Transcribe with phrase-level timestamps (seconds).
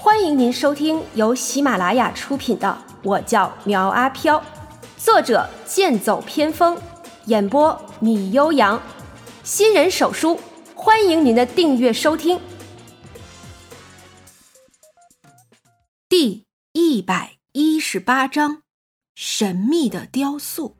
[0.00, 2.68] 欢迎您收听由喜马拉雅出品的
[3.02, 4.38] 《我叫苗阿飘》，
[4.96, 6.80] 作者剑走偏锋，
[7.24, 8.80] 演播米悠扬，
[9.42, 10.38] 新人手书，
[10.76, 12.40] 欢迎您的订阅收听。
[16.08, 18.62] 第一百一十八章：
[19.16, 20.76] 神秘的雕塑。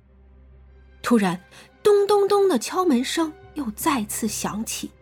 [1.03, 1.41] 突然，
[1.83, 4.93] 咚咚咚的敲门声又再次响起。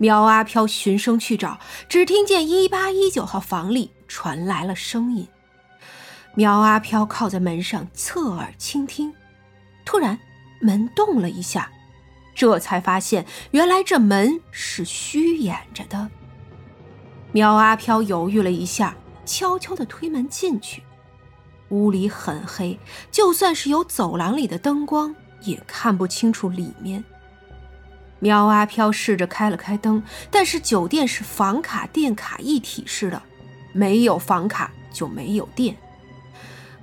[0.00, 5.28] 苗阿飘循声去找，只听见一八一九号房里传来了声音。
[6.34, 9.12] 苗阿飘靠在门上，侧耳倾听。
[9.84, 10.18] 突然，
[10.62, 11.70] 门动了一下，
[12.34, 16.08] 这才发现原来这门是虚掩着的。
[17.32, 18.96] 苗阿飘犹豫了一下，
[19.26, 20.82] 悄悄地推门进去。
[21.68, 22.80] 屋里很黑，
[23.12, 27.04] 就算是有走廊里的灯光，也看不清楚里面。
[28.20, 33.20] 苗阿飘试着开了开灯，但是酒店是房卡电卡一体式的，
[33.72, 35.76] 没有房卡就没有电。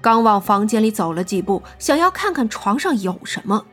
[0.01, 3.65] 刚往房间里走了几步，想要看看床上有什么，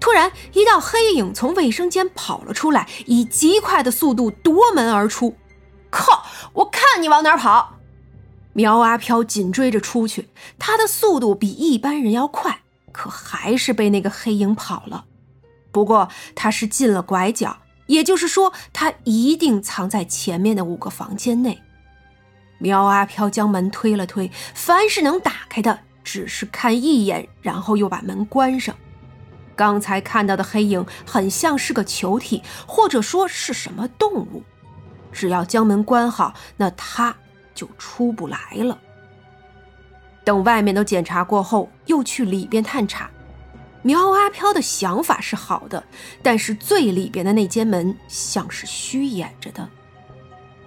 [0.00, 5.36] 突然一道黑影从卫生间跑了出来，以极快的速度夺门而出。
[5.90, 6.24] 靠！
[6.52, 7.76] 我看你往哪跑！
[8.52, 15.04] 苗阿飘紧追着出去，他的速度比一般人要快，可还是被那个黑影跑了。
[15.76, 21.62] 不过他是进了拐角，也就是说，他一定藏在前面的五个房间内。
[22.56, 28.74] 苗阿飘将门推了推，凡是能打开的，只是看一眼，然后又把门关上。
[29.54, 34.42] 刚才看到的黑影很像是个球体，或者说是什么动物。
[35.12, 37.14] 只要将门关好，那他
[37.54, 38.78] 就出不来了。
[40.24, 43.10] 等外面都检查过后，又去里边探查。
[43.86, 45.84] 苗阿飘的想法是好的，
[46.20, 49.68] 但是最里边的那间门像是虚掩着的。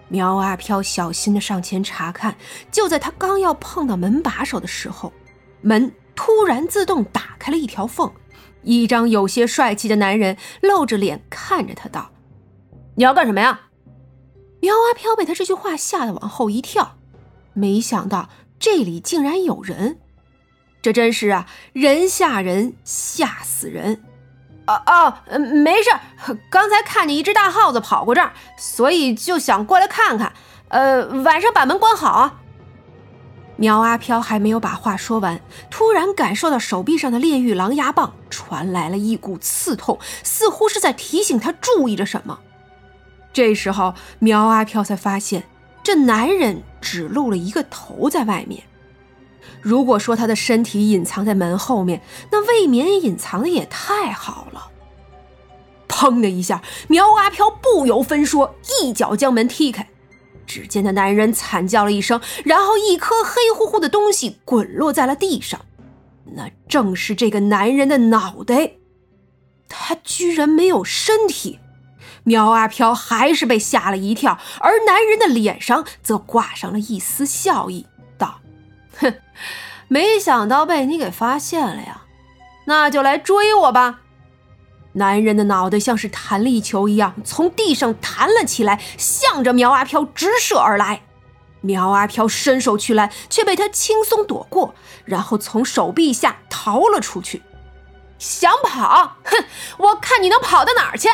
[0.07, 2.37] 苗阿飘小心的上前查看，
[2.71, 5.11] 就在他刚要碰到门把手的时候，
[5.59, 8.09] 门突然自动打开了一条缝，
[8.63, 12.11] 一张有些帅气的男人露着脸看着他道
[12.95, 13.59] ：“你要干什么呀？”
[14.63, 16.95] 苗阿飘被他这句话吓得往后一跳，
[17.51, 19.99] 没想到这里竟然有人。
[20.81, 24.01] 这真是啊，人吓人，吓死人！
[24.65, 25.89] 哦哦，没事，
[26.49, 30.31] 刚才看见一只大耗子跑过这儿，所以就想过来看看。
[30.69, 32.39] 呃，晚上把门关好啊。
[33.57, 42.39] 苗阿飘还没有把话说完，突然感受到手臂上的炼狱狼牙棒传来了一股刺痛，似乎是在提醒他注意着什么。
[43.33, 45.43] 这时候，苗阿飘才发现，
[45.83, 48.63] 这男人只露了一个头在外面。
[49.61, 54.71] 如果说他的身体隐藏在门后面，那未免隐藏的也太好了。
[55.87, 59.89] 砰的一下，苗阿飘不由分说，一脚将门踢开。
[60.45, 65.61] 只见那男人惨叫了一声，然后一颗黑乎乎的东西滚落在了地上，
[66.35, 68.71] 那正是这个男人的脑袋。
[69.67, 71.59] 他居然没有身体！
[72.23, 77.85] 苗阿飘还是被吓了一跳，而男人的脸上则挂上了一丝笑意。
[78.99, 79.13] 哼，
[79.87, 82.03] 没想到被你给发现了呀，
[82.65, 84.01] 那就来追我吧！
[84.93, 91.01] 男人的脑袋像是弹力球一样从地上弹了起来，向着苗阿飘直射而来。
[91.61, 94.73] 苗阿飘伸手去拦，却被他轻松躲过，
[95.05, 97.43] 然后从手臂下逃了出去。
[98.17, 99.17] 想跑？
[99.23, 99.45] 哼，
[99.77, 101.09] 我看你能跑到哪儿去！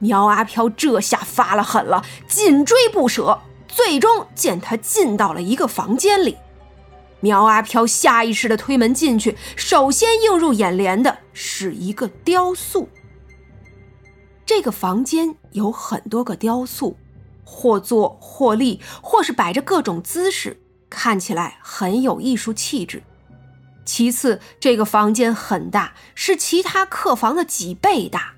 [0.00, 6.38] 苗阿飘这下发了狠了，紧追不舍，最终见他进到了一个房间里。
[7.24, 12.86] 苗阿飘下意识的推门进去，首先映入眼帘的是一个雕塑。
[14.44, 16.98] 这个房间有很多个雕塑，
[17.42, 23.02] 或坐或立，或是摆着各种姿势，看起来很有艺术气质。
[23.86, 28.34] 其次，这个房间很大，是其他客房的几倍大。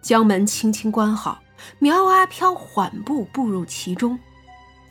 [0.00, 1.42] 将门轻轻关好，
[1.78, 4.18] 苗阿飘缓步步入其中。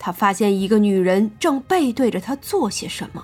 [0.04, 3.24] 他发现一个女人正背对着他做些什么。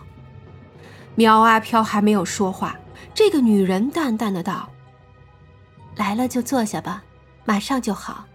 [1.16, 2.78] 苗阿飘还没有说话，
[3.16, 4.70] 这个女人淡淡的道
[5.98, 7.02] ：“来了就坐下吧，
[7.46, 8.26] 马上就好。”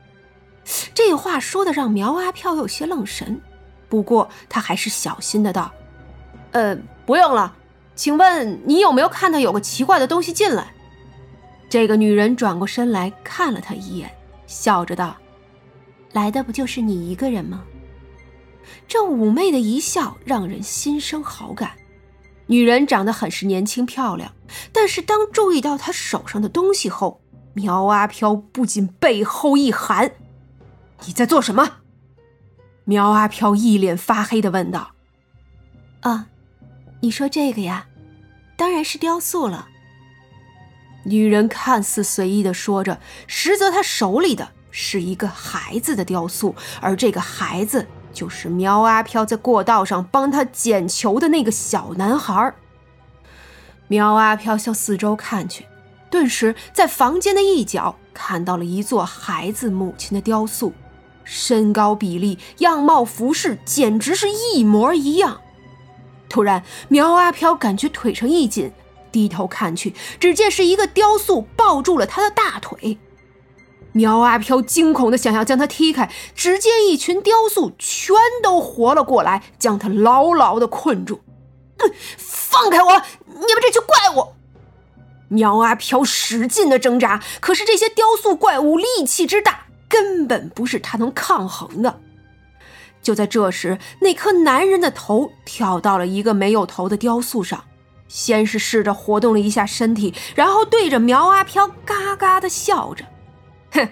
[0.93, 3.41] 这话说的让苗阿飘有些愣神，
[3.89, 5.71] 不过他还是小心的道
[6.51, 7.55] ：“呃，不用了，
[7.95, 10.75] 请问你有没有看到有个奇怪的东西进来？”
[11.71, 14.11] 这个女人转过身来看了他一眼，
[14.49, 15.17] 笑着道
[16.11, 17.63] ：“来的不就是你一个人吗？”
[18.87, 21.73] 这妩媚的一笑让人心生好感。
[22.47, 24.33] 女人长得很是年轻漂亮，
[24.73, 27.21] 但是当注意到她手上的东西后，
[27.55, 30.13] 苗阿飘不禁背后一寒
[31.07, 31.79] ：“你在做什么？”
[32.85, 34.91] 苗阿飘一脸发黑的问道
[36.03, 36.27] ：“啊，
[37.01, 37.87] 你说这个呀？
[38.57, 39.69] 当然是雕塑了。”
[41.05, 52.55] 女人看似随意的说着，实则她手里的是一个孩子的雕塑，而这个孩子就是苗阿飘在过道上帮他捡球的那个小男孩。
[53.89, 55.67] 苗阿飘向四周看去，
[56.11, 60.73] 顿时在房间的一角看到了一座孩子母亲的雕塑，
[61.25, 65.41] 身高比例、样貌、服饰简直是一模一样。
[66.29, 68.73] 突然，苗阿飘感觉腿上一紧。
[69.11, 72.97] 低头看去，只见是一个雕塑抱住了他的大腿。
[73.93, 81.21] 苗阿飘惊恐的想要将他踢开，只见一群雕塑全都活了过来，将他牢牢的困住。
[82.17, 83.03] 放开我！
[83.27, 84.29] 你们这群怪物！
[85.29, 92.01] 苗阿飘使劲的挣扎，可是这些雕塑怪物力气之大，根本不是他能抗衡的。
[93.03, 97.65] 就在这时，那颗男人的头跳到了一个没有头的雕塑上。
[98.07, 103.07] 先是试着活动了一下身体，然后对着苗阿飘嘎嘎的笑着
[103.73, 103.89] ：“哼，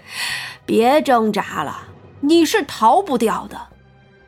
[0.65, 1.89] 别挣扎了，
[2.21, 3.69] 你是逃不掉的。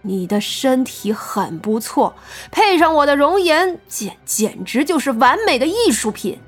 [0.05, 2.17] 你的身体很不错，
[2.51, 6.41] 配上我的容颜，简简直就是完美的艺术品。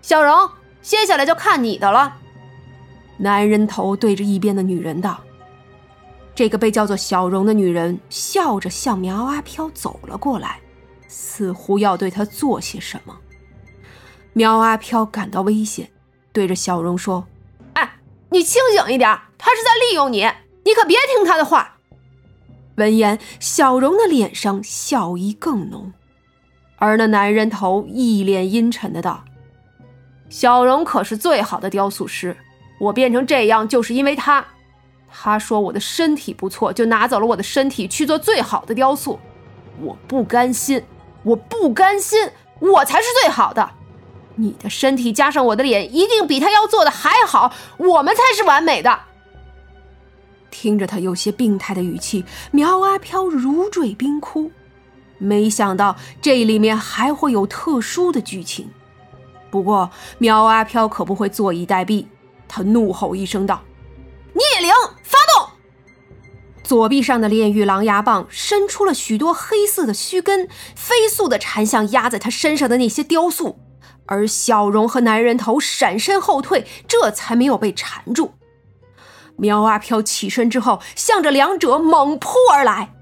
[0.00, 0.48] 小荣，
[0.80, 2.18] 接下来就看你的了。”
[3.18, 5.20] 男人头对着一边的女人道
[6.34, 10.60] ：“这个被叫做小荣的女人笑着向苗阿飘走了过来。”
[11.08, 13.14] 似乎要对他做些什么。
[14.32, 15.90] 苗阿飘感到危险，
[16.32, 17.26] 对着小荣说：“，
[18.32, 19.08] 你清醒一点，
[19.38, 20.28] 他是在利用你，
[20.64, 21.76] 你可别听他的话。”
[22.76, 25.92] 闻言，小荣的脸上笑意更浓，
[26.76, 29.24] 而那男人头一脸阴沉的道
[30.30, 32.36] ：“小荣可是最好的雕塑师，
[32.80, 34.44] 我变成这样就是因为他。
[35.08, 39.20] 他说我的身体不错，就拿走了我的身体去做最好的雕塑，
[39.80, 40.82] 我不甘心。”
[41.24, 42.18] 我不甘心，
[42.58, 43.70] 我才是最好的。
[44.36, 49.00] 你的身体加上我的脸，一定比他要做的还好，我们才是完美的。
[50.50, 54.50] 听着他有些病态的语气，苗阿飘如坠冰窟。
[55.18, 58.70] 没想到这里面还会有特殊的剧情。
[59.50, 62.06] 不过苗阿飘可不会坐以待毙，
[62.48, 63.62] 他怒吼一声道
[64.34, 65.50] ：“聂灵，发动！”
[66.64, 73.58] 左臂上的炼狱狼牙棒伸出了许多黑色的须根，飞速的缠向压在他身上的那些雕塑，
[74.06, 78.34] 而小荣和男人头闪身后退，这才没有被缠住。
[79.36, 82.92] 苗阿飘起身之后，向着两者猛扑而来。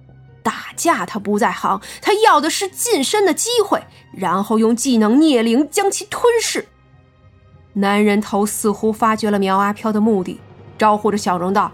[0.43, 3.83] 打架他不在行，他要的是近身的机会，
[4.13, 6.67] 然后用技能孽灵将其吞噬。
[7.75, 10.41] 男人头似乎发觉了苗阿飘的目的，
[10.79, 11.71] 招呼着小荣道：“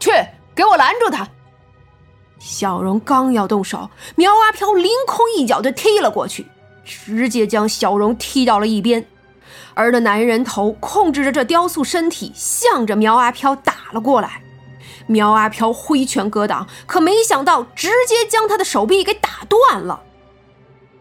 [0.00, 0.10] 去，
[0.54, 1.28] 给我拦住他！”
[2.40, 6.46] 小荣刚要动手，苗阿飘凌空一脚就踢了过去，
[6.88, 9.06] 直接将小荣踢到了一边。
[9.74, 14.42] 而那男人头控制着这雕塑身体，向着苗阿飘打了过来。
[15.06, 20.02] 苗阿飘挥拳格挡，可没想到直接将他的手臂给打断了。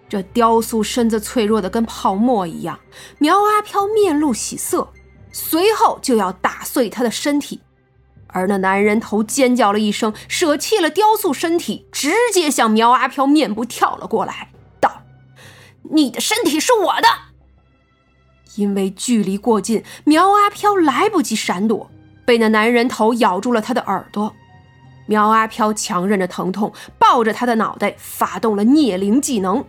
[0.08, 2.80] 这雕塑身子脆弱的跟泡沫一样，
[3.18, 4.94] 苗阿飘面露喜色，
[5.32, 7.62] 随后就要打碎他的身体。
[8.28, 14.52] 而那男人头尖叫了一声，舍弃了雕塑身体，直接向苗阿飘面部跳了过来
[15.92, 17.08] ，：“你的身体是我的。”
[18.56, 21.90] 因为距离过近，苗阿飘来不及闪躲，
[22.26, 24.34] 被那男人头咬住了他的耳朵。
[25.06, 29.64] 苗阿飘强忍着疼痛，抱着他的脑袋，发动了孽灵技能，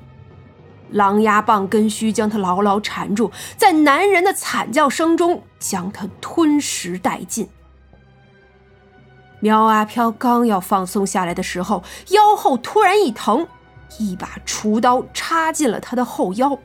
[0.91, 7.49] 狼牙棒根须将他牢牢缠住，在男人的惨叫声中将他吞食殆尽。
[9.41, 13.47] 苗阿飘刚要放松下来的时候，腰后突然一疼，
[13.99, 16.59] 一把厨刀插进了他的后腰。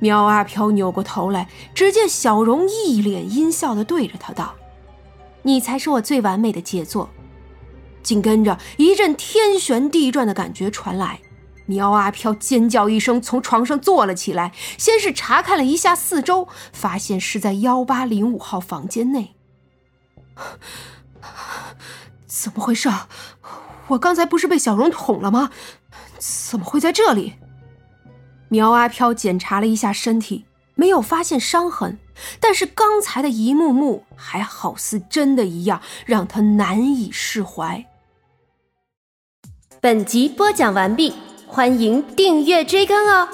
[0.00, 4.54] 苗阿飘扭过头来，只见小荣一脸阴笑的对着他道
[5.42, 7.10] ：“你才是我最完美的杰作。”
[8.02, 11.20] 紧跟着一阵天旋地转的感觉传来，
[11.64, 19.36] 苗阿飘尖叫一声，从床上坐了起来，先是查看了一下四周，发现是在幺八零五号房间内。
[22.26, 22.90] 怎么回事？
[23.86, 25.50] 我刚才不是被小荣捅了吗？
[26.50, 27.34] 怎么会在这里？
[28.48, 31.98] 苗阿飘检查了一下身体，没有发现伤痕，
[32.38, 37.84] 但是刚才的一幕幕还好似真的一样，让他难以释怀。
[39.80, 41.14] 本集播讲完毕，
[41.46, 43.28] 欢迎订阅追更哦。